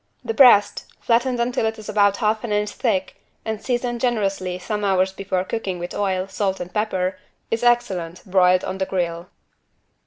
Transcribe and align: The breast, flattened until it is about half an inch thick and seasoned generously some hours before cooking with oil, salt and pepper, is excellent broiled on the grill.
The 0.23 0.33
breast, 0.33 0.87
flattened 0.99 1.39
until 1.39 1.67
it 1.67 1.77
is 1.77 1.87
about 1.87 2.17
half 2.17 2.43
an 2.43 2.51
inch 2.51 2.71
thick 2.71 3.17
and 3.45 3.63
seasoned 3.63 4.01
generously 4.01 4.57
some 4.57 4.83
hours 4.83 5.11
before 5.13 5.43
cooking 5.43 5.77
with 5.77 5.93
oil, 5.93 6.27
salt 6.27 6.59
and 6.59 6.73
pepper, 6.73 7.19
is 7.51 7.61
excellent 7.61 8.25
broiled 8.25 8.63
on 8.63 8.79
the 8.79 8.87
grill. 8.87 9.29